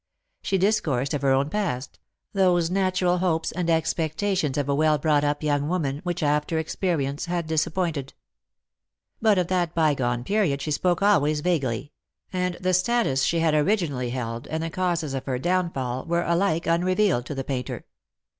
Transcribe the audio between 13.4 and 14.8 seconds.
had originally held, and the